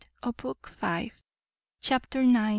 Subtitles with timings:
[0.35, 1.11] BOOK VI.
[1.79, 2.49] Chapter i.